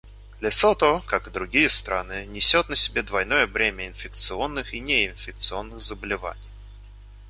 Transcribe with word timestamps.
Лесото, 0.43 1.03
как 1.07 1.27
и 1.27 1.29
другие 1.29 1.69
страны, 1.69 2.25
несет 2.25 2.69
на 2.69 2.75
себе 2.75 3.03
двойное 3.03 3.45
бремя 3.45 3.87
инфекционных 3.87 4.73
и 4.73 4.79
неинфекционных 4.79 5.79
заболеваний. 5.79 6.41